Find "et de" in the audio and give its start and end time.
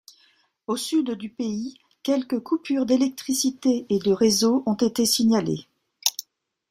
3.89-4.11